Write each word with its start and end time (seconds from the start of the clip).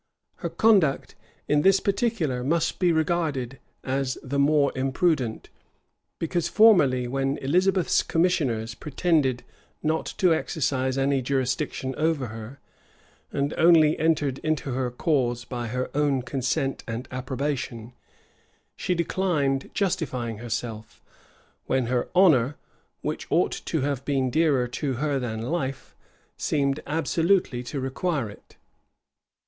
Her 0.37 0.49
conduct 0.49 1.13
in 1.47 1.61
this 1.61 1.79
particular 1.79 2.43
must 2.43 2.79
be 2.79 2.91
regarded 2.91 3.59
as 3.83 4.17
the 4.23 4.39
more 4.39 4.71
imprudent; 4.75 5.51
because 6.17 6.47
formerly, 6.47 7.07
when 7.07 7.37
Elizabeth's 7.37 8.01
commissioners 8.01 8.73
pretended 8.73 9.43
not 9.83 10.07
to 10.17 10.33
exercise 10.33 10.97
any 10.97 11.21
jurisdiction 11.21 11.93
over 11.99 12.29
her, 12.29 12.59
and 13.31 13.53
only 13.59 13.95
entered 13.99 14.39
into 14.39 14.71
her 14.73 14.89
cause 14.89 15.45
by 15.45 15.67
her 15.67 15.91
own 15.93 16.23
consent 16.23 16.83
and 16.87 17.07
approbation, 17.11 17.93
she 18.75 18.95
declined 18.95 19.69
justifying 19.71 20.39
herself, 20.39 20.99
when 21.67 21.85
her 21.85 22.09
honor, 22.15 22.55
which 23.03 23.27
ought 23.29 23.51
to 23.65 23.81
have 23.81 24.03
been 24.03 24.31
dearer 24.31 24.67
to 24.67 24.93
her 24.93 25.19
than 25.19 25.43
life, 25.43 25.95
seemed 26.37 26.79
absolutely 26.87 27.61
to 27.61 27.79
require 27.79 28.31
it. 28.31 28.55